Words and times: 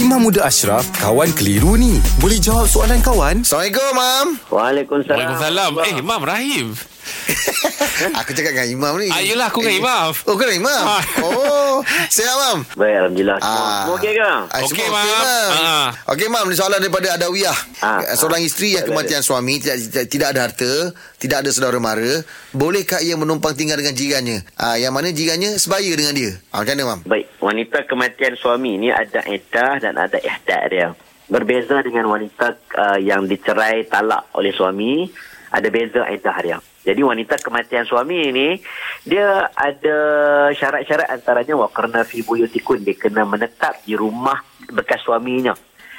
Imam 0.00 0.24
Muda 0.24 0.48
Ashraf, 0.48 0.88
kawan 0.96 1.28
keliru 1.36 1.76
ni. 1.76 2.00
Boleh 2.24 2.40
jawab 2.40 2.64
soalan 2.64 3.04
kawan? 3.04 3.44
Assalamualaikum, 3.44 3.92
Mam. 3.92 4.28
Waalaikumsalam. 4.48 5.20
Waalaikumsalam. 5.36 5.72
Eh, 5.84 5.92
Imam 6.00 6.20
Rahim. 6.24 6.66
Aku 8.24 8.30
cakap 8.32 8.56
dengan 8.56 8.68
Imam 8.68 8.92
ni. 8.96 9.12
Ah, 9.12 9.20
yelah, 9.20 9.52
aku 9.52 9.60
dengan 9.60 9.76
Imam. 9.84 10.08
Oh, 10.24 10.34
kau 10.34 10.44
dengan 10.48 10.64
Imam? 10.64 10.82
Ah. 10.88 11.02
Oh, 11.20 11.74
sihat, 12.08 12.32
Mam? 12.32 12.58
Baik, 12.76 12.96
Alhamdulillah. 13.04 13.38
Semua, 13.40 13.68
semua 13.68 13.94
okey 14.00 14.12
ke? 14.16 14.24
Ah, 14.24 14.60
Okey, 14.64 14.86
Mam. 14.88 15.04
Ah. 15.04 15.88
Okey, 16.08 16.26
Mam. 16.32 16.44
Ni 16.48 16.56
soalan 16.56 16.80
daripada 16.80 17.08
Adawiyah. 17.20 17.58
Ah, 17.84 18.00
Seorang 18.16 18.40
ah. 18.40 18.48
isteri 18.48 18.80
yang 18.80 18.88
kematian 18.88 19.20
suami, 19.20 19.60
tidak, 19.60 19.76
tidak, 19.84 20.04
tidak 20.08 20.28
ada 20.32 20.40
harta, 20.48 20.72
tidak 21.20 21.36
ada 21.44 21.50
saudara 21.52 21.76
mara. 21.76 22.24
Bolehkah 22.56 23.04
ia 23.04 23.14
menumpang 23.20 23.52
tinggal 23.52 23.76
dengan 23.76 23.92
jirannya? 23.92 24.38
Ah, 24.56 24.80
yang 24.80 24.96
mana 24.96 25.12
jirannya 25.12 25.60
sebaya 25.60 25.92
dengan 25.92 26.16
dia? 26.16 26.32
Ah, 26.50 26.64
macam 26.64 26.74
mana, 26.80 26.84
Mam? 26.96 27.00
Baik, 27.04 27.26
wanita 27.38 27.78
kematian 27.84 28.34
suami 28.40 28.80
ni 28.80 28.88
ada 28.88 29.20
iddah 29.28 29.76
dan 29.76 29.94
ada 30.00 30.16
ihdad 30.16 30.64
dia. 30.72 30.88
Berbeza 31.30 31.78
dengan 31.86 32.10
wanita 32.10 32.58
uh, 32.74 32.98
yang 32.98 33.22
dicerai 33.22 33.86
talak 33.86 34.34
oleh 34.34 34.50
suami, 34.50 35.06
ada 35.54 35.68
beza 35.70 36.02
iddah 36.10 36.36
dia. 36.42 36.58
Jadi 36.80 37.00
wanita 37.04 37.36
kematian 37.44 37.84
suami 37.84 38.32
ini 38.32 38.48
dia 39.04 39.52
ada 39.52 39.98
syarat-syarat 40.56 41.12
antaranya 41.12 41.60
waqarna 41.60 42.08
fi 42.08 42.24
buyutikun 42.24 42.80
dia 42.80 42.96
kena 42.96 43.28
menetap 43.28 43.84
di 43.84 43.92
rumah 43.92 44.40
bekas 44.72 45.04
suaminya. 45.04 45.52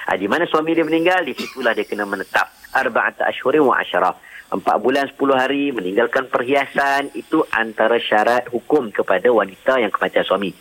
Ha, 0.10 0.18
di 0.18 0.26
mana 0.26 0.50
suami 0.50 0.74
dia 0.74 0.82
meninggal 0.82 1.22
di 1.22 1.38
situlah 1.38 1.78
dia 1.78 1.86
kena 1.86 2.10
menetap. 2.10 2.50
Arba'ata 2.74 3.30
ashhurin 3.30 3.62
wa 3.62 3.78
asyara. 3.78 4.10
Empat 4.52 4.84
bulan 4.84 5.08
sepuluh 5.08 5.38
hari 5.38 5.72
meninggalkan 5.72 6.28
perhiasan 6.28 7.14
itu 7.16 7.46
antara 7.54 7.96
syarat 8.02 8.50
hukum 8.52 8.92
kepada 8.92 9.32
wanita 9.32 9.80
yang 9.80 9.94
kematian 9.94 10.26
suami. 10.28 10.52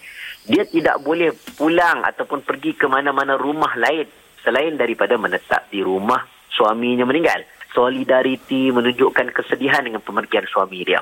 Dia 0.47 0.69
tidak 0.69 1.03
boleh 1.03 1.35
pulang 1.57 2.05
ataupun 2.07 2.45
pergi 2.45 2.77
ke 2.77 2.87
mana-mana 2.87 3.35
rumah 3.41 3.75
lain 3.75 4.07
selain 4.45 4.77
daripada 4.77 5.17
menetap 5.17 5.67
di 5.73 5.81
rumah 5.81 6.23
suaminya 6.53 7.09
meninggal. 7.09 7.41
Solidariti 7.71 8.75
menunjukkan 8.75 9.31
kesedihan 9.31 9.87
dengan 9.87 10.03
pemergian 10.03 10.47
suami 10.51 10.83
dia. 10.83 11.01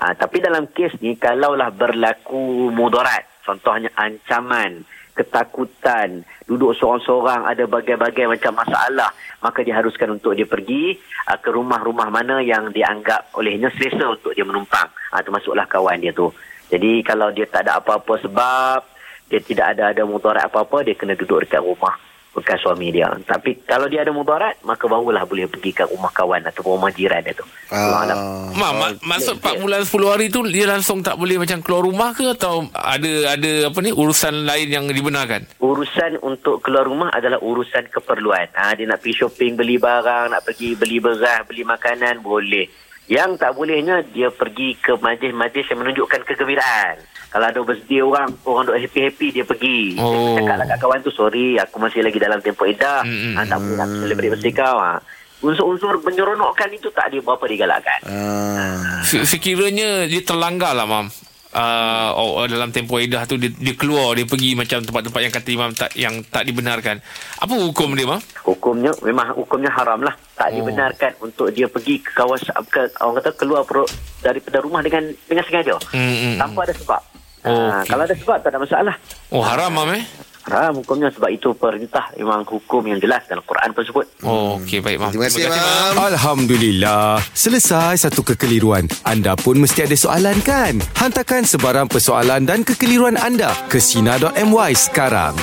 Ha, 0.00 0.16
tapi 0.16 0.40
dalam 0.40 0.72
kes 0.72 0.96
ni 1.04 1.20
kalaulah 1.20 1.68
berlaku 1.68 2.72
mudarat, 2.72 3.28
contohnya 3.44 3.92
ancaman, 3.92 4.80
ketakutan, 5.12 6.24
duduk 6.48 6.72
seorang-seorang 6.72 7.44
ada 7.44 7.68
bagai-bagai 7.68 8.24
macam 8.24 8.56
masalah, 8.56 9.12
maka 9.44 9.60
diharuskan 9.60 10.16
untuk 10.16 10.32
dia 10.32 10.48
pergi 10.48 10.96
uh, 11.28 11.36
ke 11.36 11.52
rumah-rumah 11.52 12.08
mana 12.08 12.40
yang 12.40 12.72
dianggap 12.72 13.28
olehnya 13.36 13.68
selesa 13.76 14.08
untuk 14.08 14.32
dia 14.32 14.48
menumpang. 14.48 14.88
Ha, 15.12 15.20
termasuklah 15.20 15.68
kawan 15.68 16.00
dia 16.00 16.16
tu. 16.16 16.32
Jadi 16.72 17.04
kalau 17.04 17.28
dia 17.28 17.44
tak 17.44 17.68
ada 17.68 17.76
apa-apa 17.84 18.24
sebab, 18.24 18.80
dia 19.28 19.40
tidak 19.44 19.76
ada 19.76 19.92
ada 19.92 20.08
mudarat 20.08 20.48
apa-apa, 20.48 20.80
dia 20.80 20.96
kena 20.96 21.12
duduk 21.12 21.44
dekat 21.44 21.60
rumah 21.60 22.09
bekas 22.30 22.62
suami 22.62 22.94
dia. 22.94 23.10
Tapi 23.26 23.66
kalau 23.66 23.90
dia 23.90 24.06
ada 24.06 24.14
mudarat, 24.14 24.54
maka 24.62 24.86
barulah 24.86 25.26
boleh 25.26 25.50
pergi 25.50 25.74
ke 25.74 25.84
rumah 25.90 26.14
kawan 26.14 26.46
atau 26.46 26.62
rumah 26.62 26.90
jiran 26.94 27.26
dia 27.26 27.34
tu. 27.34 27.42
Ah. 27.74 28.06
Mam, 28.54 28.74
ma- 28.78 28.98
maksud 29.02 29.42
4 29.42 29.62
bulan 29.62 29.82
10 29.82 30.12
hari 30.12 30.26
tu 30.30 30.42
dia 30.46 30.66
langsung 30.66 31.02
tak 31.02 31.18
boleh 31.18 31.38
macam 31.38 31.58
keluar 31.62 31.82
rumah 31.86 32.10
ke 32.14 32.34
atau 32.34 32.66
ada 32.74 33.34
ada 33.34 33.50
apa 33.70 33.78
ni 33.82 33.90
urusan 33.90 34.46
lain 34.46 34.68
yang 34.70 34.84
dibenarkan? 34.90 35.46
urusan 35.60 36.20
untuk 36.20 36.60
keluar 36.60 36.84
rumah 36.84 37.08
adalah 37.14 37.40
urusan 37.40 37.88
keperluan. 37.88 38.52
Ha, 38.52 38.76
dia 38.76 38.84
nak 38.84 39.00
pergi 39.00 39.24
shopping, 39.24 39.56
beli 39.56 39.80
barang, 39.80 40.34
nak 40.34 40.42
pergi 40.44 40.76
beli 40.76 40.98
beras, 41.00 41.46
beli 41.48 41.64
makanan, 41.64 42.20
boleh. 42.20 42.68
Yang 43.10 43.42
tak 43.42 43.58
bolehnya, 43.58 44.06
dia 44.06 44.30
pergi 44.30 44.78
ke 44.78 44.94
majlis-majlis 44.94 45.66
yang 45.66 45.82
menunjukkan 45.82 46.22
kegembiraan. 46.22 47.02
Kalau 47.26 47.42
ada 47.42 47.58
birthday 47.58 47.98
orang, 47.98 48.30
orang 48.44 48.64
duk 48.64 48.78
happy-happy, 48.78 49.26
dia 49.32 49.42
pergi. 49.42 49.98
Oh. 49.98 50.34
Dia 50.34 50.46
cakap 50.46 50.56
lah 50.56 50.66
kat 50.68 50.78
kawan 50.78 50.98
tu, 51.02 51.10
sorry, 51.10 51.58
aku 51.58 51.78
masih 51.78 52.02
lagi 52.02 52.18
dalam 52.18 52.38
tempoh 52.38 52.64
edah. 52.64 53.02
Mm, 53.02 53.10
mm, 53.10 53.34
ha, 53.34 53.42
tak 53.44 53.58
boleh 53.58 53.76
nak 53.76 53.88
celebrate 53.98 54.30
birthday 54.30 54.54
kau. 54.54 54.78
Ha. 54.78 54.92
Unsur-unsur 55.40 55.98
menyeronokkan 56.00 56.70
itu 56.70 56.86
tak 56.90 57.10
ada 57.10 57.18
berapa 57.18 57.44
digalakkan. 57.44 57.98
Ah. 58.06 59.02
Se- 59.02 59.26
Sekiranya 59.26 60.06
dia 60.06 60.22
terlanggar 60.22 60.70
lah 60.70 60.86
mam. 60.86 61.10
Uh, 61.50 62.14
oh, 62.14 62.46
dalam 62.46 62.70
tempoh 62.70 63.02
edah 63.02 63.26
tu 63.26 63.34
dia, 63.34 63.50
dia 63.50 63.74
keluar 63.74 64.14
dia 64.14 64.22
pergi 64.22 64.54
macam 64.54 64.86
tempat-tempat 64.86 65.18
yang 65.18 65.34
kata 65.34 65.48
imam 65.50 65.70
tak 65.74 65.90
yang 65.98 66.14
tak 66.30 66.46
dibenarkan. 66.46 67.02
Apa 67.42 67.58
hukum 67.58 67.98
dia 67.98 68.06
mam? 68.06 68.22
Hukumnya, 68.46 68.94
memang 69.02 69.34
hukumnya 69.34 69.66
haram 69.74 69.98
lah. 69.98 70.14
Tak 70.38 70.54
Oh. 70.54 70.62
dibenarkan 70.62 71.10
untuk 71.18 71.50
dia 71.50 71.66
pergi 71.66 71.98
ke 71.98 72.14
kawasan, 72.14 72.54
ke, 72.70 72.94
orang 73.02 73.18
kata 73.18 73.30
keluar 73.34 73.66
pro, 73.66 73.82
daripada 74.22 74.62
rumah 74.62 74.78
dengan 74.78 75.10
dengan 75.26 75.42
sengaja. 75.42 75.74
Hmm, 75.90 76.14
hmm, 76.14 76.34
tanpa 76.38 76.70
ada 76.70 76.74
sebab. 76.78 77.02
Oh, 77.40 77.50
Ah, 77.50 77.82
okey. 77.82 77.88
Kalau 77.90 78.02
ada 78.06 78.14
sebab 78.14 78.36
tak 78.38 78.50
ada 78.54 78.58
masalah. 78.62 78.94
Oh 79.34 79.42
haram 79.42 79.74
mam 79.74 79.90
eh? 79.90 80.04
Haram 80.50 80.82
hukumnya 80.82 81.08
sebab 81.14 81.30
itu 81.30 81.54
perintah 81.54 82.10
memang 82.18 82.42
hukum 82.42 82.82
yang 82.84 82.98
jelas 82.98 83.22
dalam 83.30 83.42
Quran 83.46 83.70
pun 83.70 83.82
sebut. 83.86 84.06
Oh 84.26 84.58
okey 84.58 84.82
baik 84.82 84.98
mam. 84.98 85.10
Terima 85.14 85.26
kasih, 85.30 85.46
Mam. 85.46 85.94
Alhamdulillah. 86.12 87.22
Selesai 87.32 88.04
satu 88.04 88.26
kekeliruan. 88.26 88.90
Anda 89.06 89.38
pun 89.38 89.62
mesti 89.62 89.86
ada 89.86 89.96
soalan 89.96 90.38
kan? 90.42 90.82
Hantarkan 90.98 91.46
sebarang 91.46 91.86
persoalan 91.86 92.44
dan 92.44 92.66
kekeliruan 92.66 93.16
anda 93.16 93.54
ke 93.70 93.78
Sina.my 93.78 94.72
sekarang. 94.74 95.38